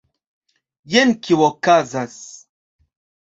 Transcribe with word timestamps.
Jen 0.93 1.11
kio 1.27 1.37
okazas 1.49 2.17